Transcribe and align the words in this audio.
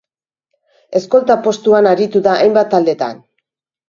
Eskolta 0.99 1.35
postuan 1.47 1.89
aritu 1.89 2.21
da 2.29 2.33
hainbat 2.39 2.73
taldetan. 2.73 3.21